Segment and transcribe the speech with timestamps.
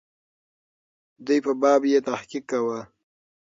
[1.25, 2.79] دوی په باب یې تحقیق کاوه.